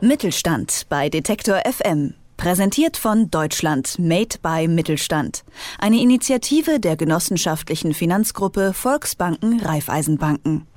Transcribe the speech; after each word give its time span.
Mittelstand 0.00 0.86
bei 0.88 1.08
Detektor 1.08 1.60
FM. 1.68 2.14
Präsentiert 2.36 2.96
von 2.96 3.32
Deutschland 3.32 3.98
Made 3.98 4.36
by 4.40 4.68
Mittelstand. 4.68 5.42
Eine 5.76 6.00
Initiative 6.00 6.78
der 6.78 6.96
genossenschaftlichen 6.96 7.94
Finanzgruppe 7.94 8.74
Volksbanken 8.74 9.58
Raiffeisenbanken. 9.58 10.68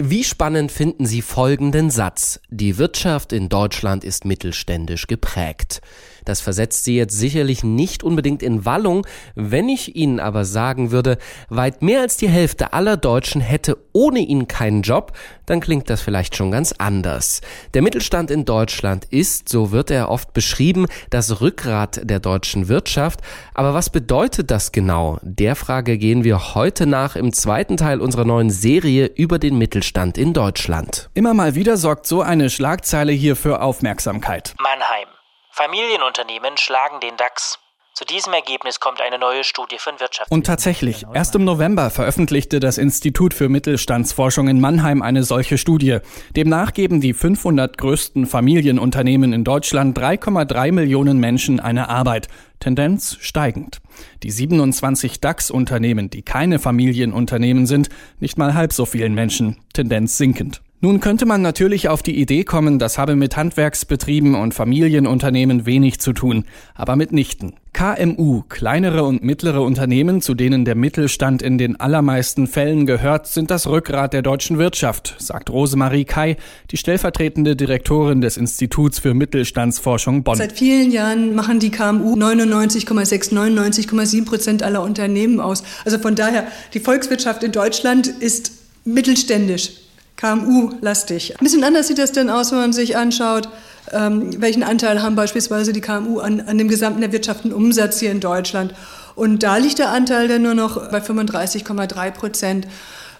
Wie 0.00 0.24
spannend 0.24 0.72
finden 0.72 1.06
Sie 1.06 1.22
folgenden 1.22 1.90
Satz? 1.90 2.40
Die 2.50 2.78
Wirtschaft 2.78 3.32
in 3.32 3.48
Deutschland 3.48 4.02
ist 4.02 4.24
mittelständisch 4.24 5.06
geprägt. 5.06 5.80
Das 6.28 6.42
versetzt 6.42 6.84
Sie 6.84 6.94
jetzt 6.94 7.18
sicherlich 7.18 7.64
nicht 7.64 8.04
unbedingt 8.04 8.42
in 8.42 8.66
Wallung. 8.66 9.06
Wenn 9.34 9.70
ich 9.70 9.96
Ihnen 9.96 10.20
aber 10.20 10.44
sagen 10.44 10.90
würde, 10.90 11.16
weit 11.48 11.80
mehr 11.80 12.02
als 12.02 12.18
die 12.18 12.28
Hälfte 12.28 12.74
aller 12.74 12.98
Deutschen 12.98 13.40
hätte 13.40 13.78
ohne 13.94 14.18
ihn 14.18 14.46
keinen 14.46 14.82
Job, 14.82 15.12
dann 15.46 15.60
klingt 15.60 15.88
das 15.88 16.02
vielleicht 16.02 16.36
schon 16.36 16.50
ganz 16.50 16.74
anders. 16.76 17.40
Der 17.72 17.80
Mittelstand 17.80 18.30
in 18.30 18.44
Deutschland 18.44 19.06
ist, 19.06 19.48
so 19.48 19.72
wird 19.72 19.90
er 19.90 20.10
oft 20.10 20.34
beschrieben, 20.34 20.84
das 21.08 21.40
Rückgrat 21.40 22.02
der 22.04 22.20
deutschen 22.20 22.68
Wirtschaft. 22.68 23.20
Aber 23.54 23.72
was 23.72 23.88
bedeutet 23.88 24.50
das 24.50 24.70
genau? 24.70 25.18
Der 25.22 25.56
Frage 25.56 25.96
gehen 25.96 26.24
wir 26.24 26.54
heute 26.54 26.86
nach 26.86 27.16
im 27.16 27.32
zweiten 27.32 27.78
Teil 27.78 28.02
unserer 28.02 28.26
neuen 28.26 28.50
Serie 28.50 29.06
über 29.06 29.38
den 29.38 29.56
Mittelstand 29.56 30.18
in 30.18 30.34
Deutschland. 30.34 31.08
Immer 31.14 31.32
mal 31.32 31.54
wieder 31.54 31.78
sorgt 31.78 32.06
so 32.06 32.20
eine 32.20 32.50
Schlagzeile 32.50 33.12
hier 33.12 33.34
für 33.34 33.62
Aufmerksamkeit. 33.62 34.54
Mannheim. 34.60 35.17
Familienunternehmen 35.58 36.56
schlagen 36.56 37.00
den 37.00 37.16
DAX. 37.16 37.58
Zu 37.92 38.04
diesem 38.04 38.32
Ergebnis 38.32 38.78
kommt 38.78 39.00
eine 39.00 39.18
neue 39.18 39.42
Studie 39.42 39.78
von 39.80 39.98
Wirtschaft. 39.98 40.30
Und 40.30 40.46
tatsächlich, 40.46 41.04
erst 41.12 41.34
im 41.34 41.42
November 41.42 41.90
veröffentlichte 41.90 42.60
das 42.60 42.78
Institut 42.78 43.34
für 43.34 43.48
Mittelstandsforschung 43.48 44.46
in 44.46 44.60
Mannheim 44.60 45.02
eine 45.02 45.24
solche 45.24 45.58
Studie. 45.58 45.98
Demnach 46.36 46.74
geben 46.74 47.00
die 47.00 47.12
500 47.12 47.76
größten 47.76 48.26
Familienunternehmen 48.26 49.32
in 49.32 49.42
Deutschland 49.42 49.98
3,3 49.98 50.70
Millionen 50.70 51.18
Menschen 51.18 51.58
eine 51.58 51.88
Arbeit. 51.88 52.28
Tendenz 52.60 53.16
steigend. 53.18 53.80
Die 54.22 54.30
27 54.30 55.20
DAX-Unternehmen, 55.20 56.08
die 56.08 56.22
keine 56.22 56.60
Familienunternehmen 56.60 57.66
sind, 57.66 57.88
nicht 58.20 58.38
mal 58.38 58.54
halb 58.54 58.72
so 58.72 58.86
vielen 58.86 59.14
Menschen. 59.14 59.58
Tendenz 59.72 60.18
sinkend. 60.18 60.62
Nun 60.80 61.00
könnte 61.00 61.26
man 61.26 61.42
natürlich 61.42 61.88
auf 61.88 62.04
die 62.04 62.20
Idee 62.20 62.44
kommen, 62.44 62.78
das 62.78 62.98
habe 62.98 63.16
mit 63.16 63.36
Handwerksbetrieben 63.36 64.36
und 64.36 64.54
Familienunternehmen 64.54 65.66
wenig 65.66 65.98
zu 65.98 66.12
tun, 66.12 66.44
aber 66.76 66.94
mitnichten. 66.94 67.54
KMU, 67.72 68.42
kleinere 68.48 69.02
und 69.02 69.24
mittlere 69.24 69.62
Unternehmen, 69.62 70.22
zu 70.22 70.34
denen 70.34 70.64
der 70.64 70.76
Mittelstand 70.76 71.42
in 71.42 71.58
den 71.58 71.80
allermeisten 71.80 72.46
Fällen 72.46 72.86
gehört, 72.86 73.26
sind 73.26 73.50
das 73.50 73.66
Rückgrat 73.66 74.12
der 74.12 74.22
deutschen 74.22 74.58
Wirtschaft, 74.58 75.16
sagt 75.18 75.50
Rosemarie 75.50 76.04
Kai, 76.04 76.36
die 76.70 76.76
stellvertretende 76.76 77.56
Direktorin 77.56 78.20
des 78.20 78.36
Instituts 78.36 79.00
für 79.00 79.14
Mittelstandsforschung 79.14 80.22
Bonn. 80.22 80.36
Seit 80.36 80.52
vielen 80.52 80.92
Jahren 80.92 81.34
machen 81.34 81.58
die 81.58 81.70
KMU 81.70 82.14
99,6, 82.14 83.32
99,7 83.32 84.24
Prozent 84.24 84.62
aller 84.62 84.82
Unternehmen 84.84 85.40
aus. 85.40 85.64
Also 85.84 85.98
von 85.98 86.14
daher, 86.14 86.46
die 86.72 86.80
Volkswirtschaft 86.80 87.42
in 87.42 87.50
Deutschland 87.50 88.06
ist 88.06 88.52
mittelständisch. 88.84 89.87
KMU-lastig. 90.18 91.34
Ein 91.38 91.44
bisschen 91.44 91.64
anders 91.64 91.88
sieht 91.88 91.98
das 91.98 92.12
denn 92.12 92.28
aus, 92.28 92.50
wenn 92.50 92.58
man 92.58 92.72
sich 92.72 92.96
anschaut, 92.96 93.48
ähm, 93.92 94.40
welchen 94.40 94.62
Anteil 94.62 95.02
haben 95.02 95.14
beispielsweise 95.14 95.72
die 95.72 95.80
KMU 95.80 96.18
an, 96.18 96.40
an 96.40 96.58
dem 96.58 96.68
gesamten 96.68 97.02
erwirtschafteten 97.02 97.52
Umsatz 97.52 98.00
hier 98.00 98.10
in 98.10 98.20
Deutschland. 98.20 98.74
Und 99.14 99.42
da 99.42 99.56
liegt 99.56 99.78
der 99.78 99.90
Anteil 99.90 100.28
dann 100.28 100.42
nur 100.42 100.54
noch 100.54 100.90
bei 100.90 100.98
35,3 100.98 102.10
Prozent. 102.10 102.66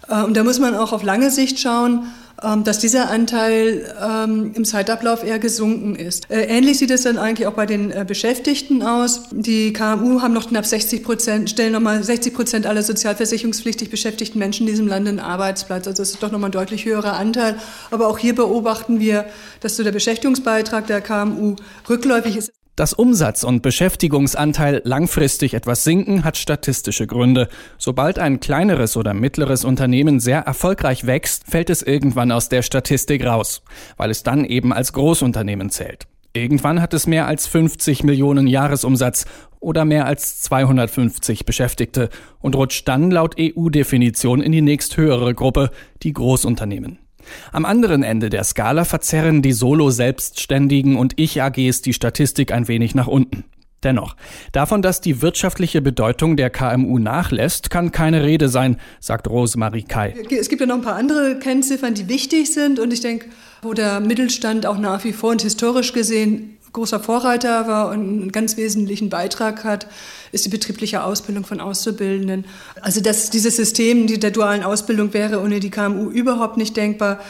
Äh, 0.09 0.23
und 0.23 0.37
da 0.37 0.45
muss 0.45 0.59
man 0.59 0.75
auch 0.75 0.93
auf 0.93 1.03
lange 1.03 1.31
Sicht 1.31 1.61
schauen. 1.61 2.09
Ähm, 2.41 2.63
dass 2.63 2.79
dieser 2.79 3.11
Anteil 3.11 3.93
ähm, 4.01 4.53
im 4.55 4.65
Zeitablauf 4.65 5.25
eher 5.25 5.41
gesunken 5.41 5.97
ist. 5.97 6.31
Äh, 6.31 6.43
ähnlich 6.45 6.79
sieht 6.79 6.93
es 6.93 7.03
dann 7.03 7.19
eigentlich 7.19 7.49
auch 7.49 7.55
bei 7.55 7.67
den 7.67 7.91
äh, 7.91 8.05
Beschäftigten 8.07 8.85
aus. 8.85 9.25
Die 9.33 9.73
KMU 9.73 10.23
haben 10.23 10.35
noch 10.35 10.49
knapp 10.49 10.65
60 10.65 11.03
Prozent, 11.03 11.51
stellen 11.51 11.73
nochmal 11.73 12.05
60 12.05 12.33
Prozent 12.33 12.67
aller 12.67 12.85
sozialversicherungspflichtig 12.85 13.91
beschäftigten 13.91 14.39
Menschen 14.39 14.69
in 14.69 14.73
diesem 14.73 14.87
Land 14.87 15.09
einen 15.09 15.19
Arbeitsplatz. 15.19 15.89
Also 15.89 16.01
das 16.01 16.11
ist 16.11 16.23
doch 16.23 16.31
nochmal 16.31 16.51
ein 16.51 16.53
deutlich 16.53 16.85
höherer 16.85 17.15
Anteil. 17.15 17.57
Aber 17.91 18.07
auch 18.07 18.19
hier 18.19 18.37
beobachten 18.37 19.01
wir, 19.01 19.25
dass 19.61 19.75
so 19.75 19.83
der 19.83 19.93
Beschäftigungsbeitrag 19.93 20.87
der 20.87 21.01
KMU 21.01 21.57
rückläufig 21.89 22.37
ist. 22.37 22.53
Dass 22.79 22.93
Umsatz 22.93 23.43
und 23.43 23.61
Beschäftigungsanteil 23.61 24.83
langfristig 24.85 25.55
etwas 25.55 25.83
sinken, 25.83 26.23
hat 26.23 26.37
statistische 26.37 27.09
Gründe. 27.09 27.49
Sobald 27.77 28.21
ein 28.21 28.39
kleineres 28.39 28.97
oder 28.97 29.15
mittleres 29.15 29.65
Unternehmen 29.65 30.21
sehr 30.21 30.43
erfolgreich 30.43 31.05
wächst, 31.05 31.51
fällt 31.51 31.71
es 31.71 31.83
irgendwann 31.83 32.31
aus 32.31 32.49
der 32.49 32.63
Statistik 32.63 33.27
raus, 33.27 33.63
weil 33.97 34.13
es 34.13 34.23
dann 34.23 34.45
eben 34.45 34.73
als 34.73 34.93
Großunternehmen 34.93 35.71
zählt. 35.71 36.07
Irgendwann 36.35 36.81
hat 36.81 36.95
es 36.95 37.09
mehr 37.09 37.27
als 37.27 37.49
50 37.49 38.05
Millionen 38.05 38.47
Jahresumsatz 38.47 39.27
oder 39.59 39.85
mehr 39.85 40.07
als 40.07 40.41
250 40.43 41.47
Beschäftigte 41.47 42.11
und 42.39 42.55
rutscht 42.55 42.87
dann 42.87 43.11
laut 43.11 43.35
EU-Definition 43.41 44.41
in 44.41 44.53
die 44.53 44.63
nächsthöhere 44.63 45.35
Gruppe, 45.35 45.73
die 46.05 46.13
Großunternehmen. 46.13 47.01
Am 47.53 47.65
anderen 47.65 48.03
Ende 48.03 48.31
der 48.31 48.45
Skala 48.45 48.85
verzerren 48.85 49.43
die 49.43 49.53
Solo-Selbstständigen 49.53 50.97
und 50.97 51.15
Ich-AGs 51.17 51.83
die 51.83 51.93
Statistik 51.93 52.53
ein 52.53 52.69
wenig 52.69 52.95
nach 52.95 53.07
unten. 53.07 53.45
Dennoch, 53.85 54.17
davon, 54.51 54.83
dass 54.83 55.01
die 55.01 55.23
wirtschaftliche 55.23 55.81
Bedeutung 55.81 56.37
der 56.37 56.51
KMU 56.51 56.99
nachlässt, 56.99 57.71
kann 57.71 57.93
keine 57.93 58.25
Rede 58.25 58.49
sein, 58.49 58.77
sagt 58.99 59.29
Rosemarie 59.29 59.85
Kai. 59.85 60.15
Es 60.31 60.49
gibt 60.49 60.61
ja 60.61 60.67
noch 60.67 60.77
ein 60.77 60.83
paar 60.83 60.97
andere 60.97 61.39
Kennziffern, 61.39 61.95
die 61.95 62.09
wichtig 62.09 62.53
sind 62.53 62.81
und 62.81 62.93
ich 62.93 63.03
denke, 63.03 63.27
wo 63.63 63.75
der 63.75 64.01
Mittelstand 64.01 64.67
auch 64.67 64.79
nach 64.79 65.05
wie 65.05 65.13
vor 65.13 65.31
und 65.31 65.43
historisch 65.43 65.93
gesehen 65.93 66.58
großer 66.73 67.01
Vorreiter 67.01 67.67
war 67.67 67.89
und 67.89 68.01
einen 68.01 68.33
ganz 68.33 68.57
wesentlichen 68.57 69.09
Beitrag 69.09 69.65
hat, 69.65 69.87
ist 70.33 70.45
die 70.45 70.51
betriebliche 70.51 71.03
Ausbildung 71.03 71.45
von 71.45 71.61
Auszubildenden. 71.61 72.45
Also 72.81 73.01
dass 73.01 73.31
dieses 73.31 73.57
System 73.57 74.07
der 74.07 74.31
dualen 74.31 74.63
Ausbildung 74.63 75.13
wäre 75.13 75.41
ohne 75.41 75.61
die 75.61 75.71
KMU 75.71 76.11
überhaupt 76.11 76.57
nicht 76.57 76.77
denkbar. 76.77 77.21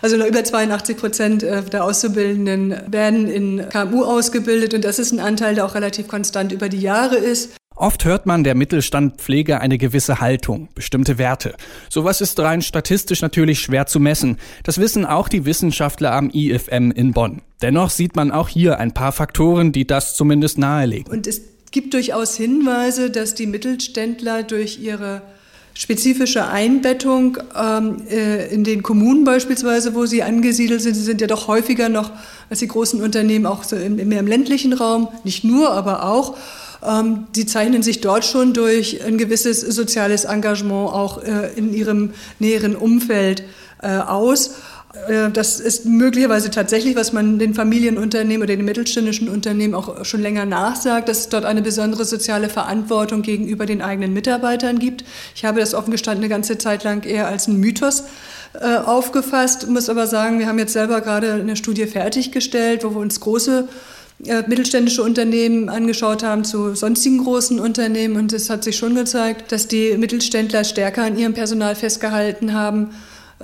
Also 0.00 0.16
noch 0.16 0.26
über 0.26 0.44
82 0.44 0.96
Prozent 0.96 1.42
äh, 1.42 1.62
der 1.62 1.84
Auszubildenden 1.84 2.80
werden 2.86 3.28
in 3.28 3.68
KMU 3.68 4.04
ausgebildet 4.04 4.74
und 4.74 4.84
das 4.84 4.98
ist 4.98 5.12
ein 5.12 5.20
Anteil, 5.20 5.54
der 5.54 5.64
auch 5.64 5.74
relativ 5.74 6.08
konstant 6.08 6.52
über 6.52 6.68
die 6.68 6.80
Jahre 6.80 7.16
ist. 7.16 7.50
Oft 7.78 8.04
hört 8.04 8.26
man, 8.26 8.42
der 8.42 8.56
Mittelstand 8.56 9.20
pflege 9.20 9.60
eine 9.60 9.78
gewisse 9.78 10.20
Haltung, 10.20 10.68
bestimmte 10.74 11.16
Werte. 11.16 11.54
Sowas 11.88 12.20
ist 12.20 12.40
rein 12.40 12.60
statistisch 12.60 13.22
natürlich 13.22 13.60
schwer 13.60 13.86
zu 13.86 14.00
messen. 14.00 14.38
Das 14.64 14.78
wissen 14.78 15.06
auch 15.06 15.28
die 15.28 15.44
Wissenschaftler 15.44 16.12
am 16.12 16.28
IFM 16.30 16.90
in 16.90 17.12
Bonn. 17.12 17.40
Dennoch 17.62 17.90
sieht 17.90 18.16
man 18.16 18.32
auch 18.32 18.48
hier 18.48 18.80
ein 18.80 18.94
paar 18.94 19.12
Faktoren, 19.12 19.70
die 19.70 19.86
das 19.86 20.16
zumindest 20.16 20.58
nahelegen. 20.58 21.12
Und 21.12 21.28
es 21.28 21.40
gibt 21.70 21.94
durchaus 21.94 22.36
Hinweise, 22.36 23.10
dass 23.10 23.36
die 23.36 23.46
Mittelständler 23.46 24.42
durch 24.42 24.80
ihre 24.80 25.22
spezifische 25.74 26.48
Einbettung 26.48 27.38
ähm, 27.56 28.02
äh, 28.10 28.52
in 28.52 28.64
den 28.64 28.82
Kommunen 28.82 29.22
beispielsweise, 29.22 29.94
wo 29.94 30.06
sie 30.06 30.24
angesiedelt 30.24 30.82
sind. 30.82 30.94
Sie 30.94 31.02
sind 31.02 31.20
ja 31.20 31.28
doch 31.28 31.46
häufiger 31.46 31.88
noch 31.88 32.10
als 32.50 32.58
die 32.58 32.66
großen 32.66 33.00
Unternehmen 33.00 33.46
auch 33.46 33.62
so 33.62 33.76
im, 33.76 33.94
mehr 34.08 34.18
im 34.18 34.26
ländlichen 34.26 34.72
Raum, 34.72 35.06
nicht 35.22 35.44
nur, 35.44 35.70
aber 35.70 36.02
auch 36.02 36.36
die 37.34 37.46
zeichnen 37.46 37.82
sich 37.82 38.00
dort 38.00 38.24
schon 38.24 38.52
durch 38.52 39.04
ein 39.04 39.18
gewisses 39.18 39.60
soziales 39.60 40.24
Engagement 40.24 40.92
auch 40.92 41.22
äh, 41.22 41.52
in 41.56 41.74
ihrem 41.74 42.12
näheren 42.38 42.76
Umfeld 42.76 43.42
äh, 43.82 43.96
aus. 43.98 44.54
Äh, 45.08 45.30
das 45.30 45.60
ist 45.60 45.84
möglicherweise 45.84 46.50
tatsächlich, 46.50 46.96
was 46.96 47.12
man 47.12 47.38
den 47.38 47.54
Familienunternehmen 47.54 48.42
oder 48.42 48.56
den 48.56 48.64
mittelständischen 48.64 49.28
Unternehmen 49.28 49.74
auch 49.74 50.04
schon 50.04 50.20
länger 50.20 50.46
nachsagt, 50.46 51.08
dass 51.08 51.20
es 51.20 51.28
dort 51.28 51.44
eine 51.44 51.62
besondere 51.62 52.04
soziale 52.04 52.48
Verantwortung 52.48 53.22
gegenüber 53.22 53.66
den 53.66 53.82
eigenen 53.82 54.12
Mitarbeitern 54.12 54.78
gibt. 54.78 55.04
Ich 55.34 55.44
habe 55.44 55.60
das 55.60 55.74
offen 55.74 55.90
gestanden 55.90 56.24
eine 56.24 56.30
ganze 56.30 56.58
Zeit 56.58 56.84
lang 56.84 57.04
eher 57.04 57.26
als 57.26 57.48
einen 57.48 57.58
Mythos 57.58 58.04
äh, 58.54 58.76
aufgefasst, 58.76 59.68
muss 59.68 59.88
aber 59.88 60.06
sagen, 60.06 60.38
wir 60.38 60.46
haben 60.46 60.58
jetzt 60.58 60.72
selber 60.72 61.00
gerade 61.00 61.34
eine 61.34 61.56
Studie 61.56 61.86
fertiggestellt, 61.86 62.84
wo 62.84 62.90
wir 62.90 63.00
uns 63.00 63.20
große 63.20 63.68
mittelständische 64.18 65.02
Unternehmen 65.02 65.68
angeschaut 65.68 66.22
haben 66.22 66.44
zu 66.44 66.74
sonstigen 66.74 67.18
großen 67.18 67.60
Unternehmen. 67.60 68.16
Und 68.16 68.32
es 68.32 68.50
hat 68.50 68.64
sich 68.64 68.76
schon 68.76 68.94
gezeigt, 68.94 69.52
dass 69.52 69.68
die 69.68 69.96
Mittelständler 69.96 70.64
stärker 70.64 71.04
an 71.04 71.16
ihrem 71.16 71.34
Personal 71.34 71.74
festgehalten 71.76 72.52
haben 72.52 72.90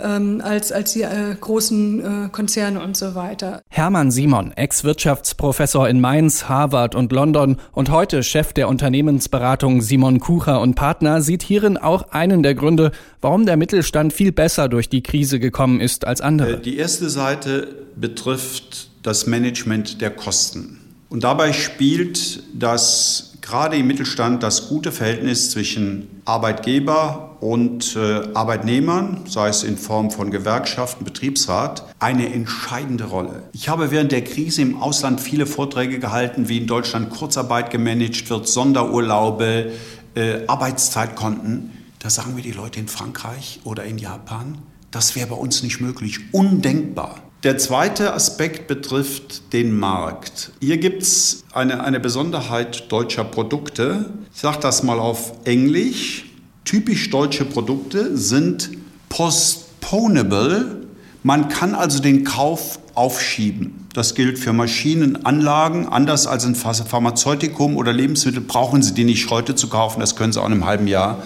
ähm, 0.02 0.40
als, 0.42 0.72
als 0.72 0.92
die 0.92 1.02
äh, 1.02 1.34
großen 1.38 2.26
äh, 2.26 2.28
Konzerne 2.30 2.82
und 2.82 2.96
so 2.96 3.14
weiter. 3.14 3.62
Hermann 3.68 4.10
Simon, 4.10 4.52
Ex-Wirtschaftsprofessor 4.52 5.88
in 5.88 6.00
Mainz, 6.00 6.48
Harvard 6.48 6.94
und 6.94 7.12
London 7.12 7.58
und 7.72 7.90
heute 7.90 8.22
Chef 8.22 8.52
der 8.52 8.68
Unternehmensberatung 8.68 9.82
Simon 9.82 10.20
Kucher 10.20 10.60
und 10.60 10.74
Partner, 10.74 11.22
sieht 11.22 11.42
hierin 11.42 11.76
auch 11.76 12.10
einen 12.10 12.42
der 12.42 12.54
Gründe, 12.54 12.92
warum 13.20 13.46
der 13.46 13.56
Mittelstand 13.56 14.12
viel 14.12 14.32
besser 14.32 14.68
durch 14.68 14.88
die 14.88 15.02
Krise 15.02 15.38
gekommen 15.38 15.80
ist 15.80 16.06
als 16.06 16.20
andere. 16.20 16.54
Äh, 16.54 16.60
die 16.60 16.76
erste 16.76 17.08
Seite 17.08 17.68
betrifft 17.96 18.90
das 19.04 19.26
Management 19.28 20.00
der 20.00 20.10
Kosten. 20.10 20.80
Und 21.08 21.22
dabei 21.22 21.52
spielt 21.52 22.42
das 22.54 23.34
gerade 23.40 23.76
im 23.76 23.86
Mittelstand 23.86 24.42
das 24.42 24.68
gute 24.68 24.90
Verhältnis 24.90 25.50
zwischen 25.50 26.08
Arbeitgeber 26.24 27.36
und 27.40 27.94
äh, 27.94 28.22
Arbeitnehmern, 28.32 29.24
sei 29.28 29.48
es 29.48 29.62
in 29.62 29.76
Form 29.76 30.10
von 30.10 30.30
Gewerkschaften, 30.30 31.04
Betriebsrat, 31.04 31.84
eine 31.98 32.32
entscheidende 32.32 33.04
Rolle. 33.04 33.42
Ich 33.52 33.68
habe 33.68 33.90
während 33.90 34.12
der 34.12 34.24
Krise 34.24 34.62
im 34.62 34.80
Ausland 34.80 35.20
viele 35.20 35.44
Vorträge 35.44 35.98
gehalten, 35.98 36.48
wie 36.48 36.56
in 36.56 36.66
Deutschland 36.66 37.10
Kurzarbeit 37.10 37.70
gemanagt 37.70 38.30
wird, 38.30 38.48
Sonderurlaube, 38.48 39.72
äh, 40.14 40.46
Arbeitszeitkonten. 40.46 41.70
Da 41.98 42.08
sagen 42.08 42.34
mir 42.34 42.42
die 42.42 42.52
Leute 42.52 42.80
in 42.80 42.88
Frankreich 42.88 43.60
oder 43.64 43.84
in 43.84 43.98
Japan, 43.98 44.58
das 44.94 45.16
wäre 45.16 45.26
bei 45.26 45.34
uns 45.34 45.62
nicht 45.64 45.80
möglich, 45.80 46.20
undenkbar. 46.30 47.16
Der 47.42 47.58
zweite 47.58 48.14
Aspekt 48.14 48.68
betrifft 48.68 49.52
den 49.52 49.76
Markt. 49.76 50.52
Hier 50.60 50.78
gibt 50.78 51.02
es 51.02 51.44
eine, 51.52 51.82
eine 51.82 51.98
Besonderheit 51.98 52.90
deutscher 52.92 53.24
Produkte. 53.24 54.10
Ich 54.32 54.40
sage 54.40 54.58
das 54.60 54.84
mal 54.84 55.00
auf 55.00 55.32
Englisch. 55.44 56.26
Typisch 56.64 57.10
deutsche 57.10 57.44
Produkte 57.44 58.16
sind 58.16 58.70
postponable. 59.08 60.86
Man 61.24 61.48
kann 61.48 61.74
also 61.74 62.00
den 62.00 62.22
Kauf 62.22 62.78
aufschieben. 62.94 63.88
Das 63.94 64.14
gilt 64.14 64.38
für 64.38 64.52
Maschinenanlagen. 64.52 65.88
Anders 65.88 66.28
als 66.28 66.46
ein 66.46 66.54
Pharmazeutikum 66.54 67.76
oder 67.76 67.92
Lebensmittel 67.92 68.40
brauchen 68.40 68.80
Sie 68.80 68.94
die 68.94 69.04
nicht 69.04 69.28
heute 69.28 69.56
zu 69.56 69.68
kaufen. 69.68 69.98
Das 69.98 70.14
können 70.14 70.32
Sie 70.32 70.40
auch 70.40 70.46
in 70.46 70.52
einem 70.52 70.66
halben 70.66 70.86
Jahr 70.86 71.24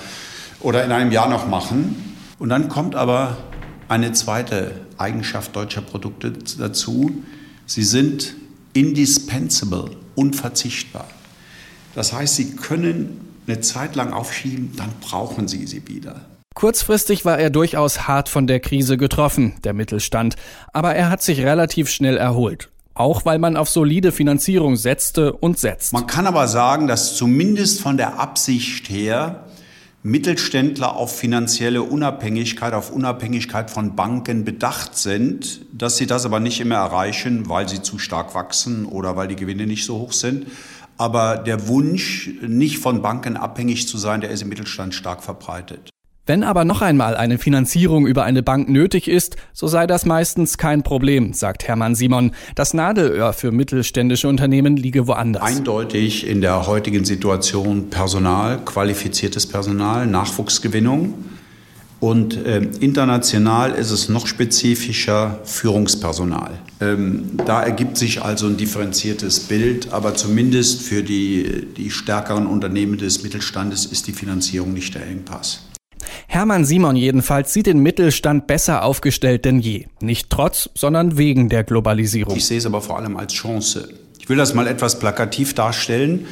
oder 0.61 0.85
in 0.85 0.91
einem 0.91 1.13
Jahr 1.13 1.29
noch 1.29 1.47
machen. 1.47 2.17
Und 2.39 2.49
dann 2.49 2.69
kommt 2.69 2.95
aber 2.95 3.37
eine 3.89 4.13
zweite 4.13 4.73
Eigenschaft 4.99 5.57
deutscher 5.57 5.81
Produkte 5.81 6.33
dazu. 6.59 7.23
Sie 7.67 7.83
sind 7.83 8.35
indispensable, 8.75 9.91
unverzichtbar. 10.15 11.09
Das 11.95 12.13
heißt, 12.13 12.37
Sie 12.37 12.57
können 12.57 13.21
eine 13.47 13.61
Zeit 13.61 13.97
lang 13.97 14.13
aufschieben, 14.13 14.73
dann 14.77 14.91
brauchen 15.01 15.49
Sie 15.49 15.67
sie 15.67 15.89
wieder. 15.89 16.27
Kurzfristig 16.55 17.25
war 17.25 17.39
er 17.39 17.51
durchaus 17.51 18.09
hart 18.09 18.29
von 18.29 18.47
der 18.47 18.61
Krise 18.61 18.97
getroffen, 18.97 19.55
der 19.65 19.73
Mittelstand, 19.75 20.37
aber 20.73 20.95
er 20.95 21.09
hat 21.09 21.23
sich 21.23 21.41
relativ 21.41 21.89
schnell 21.89 22.17
erholt. 22.17 22.69
Auch 22.95 23.25
weil 23.25 23.39
man 23.39 23.57
auf 23.57 23.69
solide 23.69 24.11
Finanzierung 24.11 24.75
setzte 24.75 25.33
und 25.33 25.59
setzt. 25.59 25.93
Man 25.93 26.09
kann 26.09 26.27
aber 26.27 26.49
sagen, 26.49 26.89
dass 26.89 27.15
zumindest 27.15 27.81
von 27.81 27.97
der 27.97 28.19
Absicht 28.19 28.91
her 28.91 29.48
Mittelständler 30.03 30.95
auf 30.95 31.17
finanzielle 31.17 31.83
Unabhängigkeit, 31.83 32.73
auf 32.73 32.93
Unabhängigkeit 32.93 33.71
von 33.71 33.97
Banken 33.97 34.45
bedacht 34.45 34.97
sind, 34.97 35.61
dass 35.73 35.97
sie 35.97 36.07
das 36.07 36.25
aber 36.25 36.39
nicht 36.39 36.61
immer 36.61 36.77
erreichen, 36.77 37.49
weil 37.49 37.69
sie 37.69 37.83
zu 37.83 37.99
stark 37.99 38.35
wachsen 38.35 38.87
oder 38.87 39.17
weil 39.17 39.29
die 39.29 39.37
Gewinne 39.37 39.67
nicht 39.67 39.85
so 39.85 39.99
hoch 39.99 40.13
sind. 40.13 40.47
Aber 40.99 41.37
der 41.37 41.69
Wunsch, 41.69 42.31
nicht 42.43 42.79
von 42.79 43.03
Banken 43.03 43.37
abhängig 43.37 43.89
zu 43.89 43.99
sein, 43.99 44.21
der 44.21 44.31
ist 44.31 44.43
im 44.43 44.49
Mittelstand 44.49 44.95
stark 44.95 45.23
verbreitet. 45.23 45.91
Wenn 46.29 46.45
aber 46.45 46.67
noch 46.67 46.83
einmal 46.83 47.17
eine 47.17 47.39
Finanzierung 47.39 48.07
über 48.07 48.23
eine 48.25 48.43
Bank 48.43 48.69
nötig 48.69 49.09
ist, 49.09 49.37
so 49.55 49.67
sei 49.67 49.87
das 49.87 50.05
meistens 50.05 50.59
kein 50.59 50.83
Problem, 50.83 51.33
sagt 51.33 51.67
Hermann 51.67 51.95
Simon. 51.95 52.33
Das 52.55 52.75
Nadelöhr 52.75 53.33
für 53.33 53.51
mittelständische 53.51 54.29
Unternehmen 54.29 54.77
liege 54.77 55.07
woanders. 55.07 55.43
Eindeutig 55.43 56.27
in 56.27 56.43
der 56.43 56.67
heutigen 56.67 57.07
Situation 57.07 57.89
Personal, 57.89 58.59
qualifiziertes 58.63 59.47
Personal, 59.47 60.07
Nachwuchsgewinnung. 60.07 61.15
Und 61.99 62.37
äh, 62.45 62.59
international 62.79 63.73
ist 63.73 63.91
es 63.91 64.11
noch 64.11 64.27
spezifischer 64.27 65.41
Führungspersonal. 65.45 66.59
Ähm, 66.83 67.39
da 67.47 67.63
ergibt 67.63 67.97
sich 67.97 68.23
also 68.23 68.49
ein 68.49 68.59
differenziertes 68.59 69.41
Bild, 69.41 69.95
aber 69.95 70.15
zumindest 70.15 70.83
für 70.83 71.03
die, 71.03 71.69
die 71.75 71.91
stärkeren 71.91 72.47
Unternehmen 72.47 72.99
des 72.99 73.23
Mittelstandes 73.23 73.87
ist 73.87 74.07
die 74.07 74.13
Finanzierung 74.13 74.75
nicht 74.75 74.95
der 74.95 75.07
Engpass. 75.07 75.63
Hermann 76.31 76.67
Simon 76.67 76.95
jedenfalls 76.95 77.55
sieht 77.55 77.67
den 77.67 77.79
Mittelstand 77.79 78.47
besser 78.47 78.85
aufgestellt 78.85 79.47
denn 79.47 79.61
je. 79.61 79.87
Nicht 80.01 80.29
trotz, 80.29 80.69
sondern 80.75 81.17
wegen 81.17 81.49
der 81.49 81.65
Globalisierung. 81.65 82.37
Ich 82.37 82.45
sehe 82.45 82.59
es 82.59 82.67
aber 82.67 82.83
vor 82.83 82.99
allem 82.99 83.17
als 83.17 83.33
Chance. 83.33 83.89
Ich 84.21 84.29
will 84.29 84.37
das 84.37 84.53
mal 84.53 84.67
etwas 84.67 84.99
plakativ 84.99 85.55
darstellen. 85.55 86.27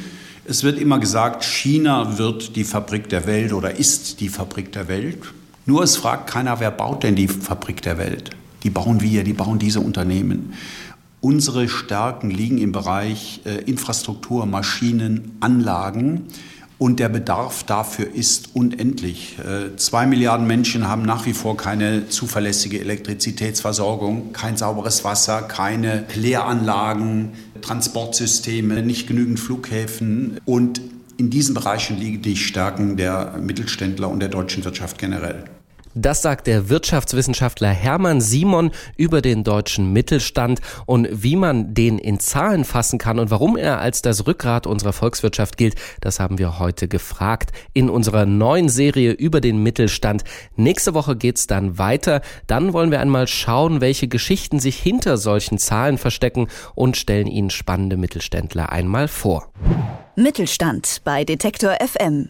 Es 0.45 0.63
wird 0.63 0.77
immer 0.77 0.99
gesagt, 0.99 1.43
China 1.43 2.19
wird 2.19 2.55
die 2.55 2.63
Fabrik 2.63 3.09
der 3.09 3.25
Welt 3.25 3.53
oder 3.53 3.75
ist 3.75 4.21
die 4.21 4.29
Fabrik 4.29 4.71
der 4.71 4.87
Welt. 4.87 5.17
Nur 5.65 5.81
es 5.81 5.97
fragt 5.97 6.29
keiner, 6.29 6.59
wer 6.59 6.69
baut 6.69 7.01
denn 7.01 7.15
die 7.15 7.27
Fabrik 7.27 7.81
der 7.81 7.97
Welt? 7.97 8.29
Die 8.61 8.69
bauen 8.69 9.01
wir, 9.01 9.23
die 9.23 9.33
bauen 9.33 9.57
diese 9.57 9.79
Unternehmen. 9.79 10.53
Unsere 11.21 11.67
Stärken 11.67 12.29
liegen 12.29 12.59
im 12.59 12.71
Bereich 12.71 13.41
äh, 13.45 13.63
Infrastruktur, 13.63 14.45
Maschinen, 14.45 15.35
Anlagen. 15.39 16.27
Und 16.79 16.99
der 16.99 17.09
Bedarf 17.09 17.63
dafür 17.63 18.13
ist 18.13 18.49
unendlich. 18.53 19.37
Äh, 19.39 19.75
zwei 19.77 20.05
Milliarden 20.05 20.45
Menschen 20.45 20.87
haben 20.87 21.01
nach 21.01 21.25
wie 21.25 21.33
vor 21.33 21.57
keine 21.57 22.07
zuverlässige 22.09 22.79
Elektrizitätsversorgung, 22.79 24.31
kein 24.31 24.57
sauberes 24.57 25.03
Wasser, 25.03 25.41
keine 25.41 26.03
Kläranlagen, 26.07 27.31
Transportsysteme, 27.61 28.83
nicht 28.83 29.07
genügend 29.07 29.39
Flughäfen. 29.39 30.39
Und 30.45 30.81
in 31.17 31.31
diesen 31.31 31.55
Bereichen 31.55 31.97
liegen 31.97 32.21
die 32.21 32.35
Stärken 32.35 32.95
der 32.95 33.37
Mittelständler 33.41 34.09
und 34.09 34.19
der 34.19 34.29
deutschen 34.29 34.63
Wirtschaft 34.63 34.99
generell. 34.99 35.45
Das 35.99 36.21
sagt 36.21 36.45
der 36.45 36.69
Wirtschaftswissenschaftler 36.69 37.69
Hermann 37.69 38.21
Simon 38.21 38.69
über 38.97 39.23
den 39.23 39.43
deutschen 39.43 39.93
Mittelstand 39.93 40.59
und 40.85 41.07
wie 41.11 41.35
man 41.35 41.73
den 41.73 41.97
in 41.97 42.19
Zahlen 42.19 42.65
fassen 42.65 42.99
kann 42.99 43.17
und 43.17 43.31
warum 43.31 43.57
er 43.57 43.79
als 43.79 44.03
das 44.03 44.27
Rückgrat 44.27 44.67
unserer 44.67 44.93
Volkswirtschaft 44.93 45.57
gilt, 45.57 45.73
das 45.99 46.19
haben 46.19 46.37
wir 46.37 46.59
heute 46.59 46.87
gefragt 46.87 47.51
in 47.73 47.89
unserer 47.89 48.27
neuen 48.27 48.69
Serie 48.69 49.11
über 49.11 49.41
den 49.41 49.63
Mittelstand. 49.63 50.23
Nächste 50.55 50.93
Woche 50.93 51.15
geht's 51.15 51.47
dann 51.47 51.79
weiter. 51.79 52.21
Dann 52.45 52.73
wollen 52.73 52.91
wir 52.91 52.99
einmal 52.99 53.27
schauen, 53.27 53.81
welche 53.81 54.07
Geschichten 54.07 54.59
sich 54.59 54.77
hinter 54.77 55.17
solchen 55.17 55.57
Zahlen 55.57 55.97
verstecken 55.97 56.47
und 56.75 56.95
stellen 56.95 57.27
Ihnen 57.27 57.49
spannende 57.49 57.97
Mittelständler 57.97 58.71
einmal 58.71 59.07
vor. 59.07 59.51
Mittelstand 60.15 61.01
bei 61.03 61.23
Detektor 61.23 61.75
FM. 61.83 62.29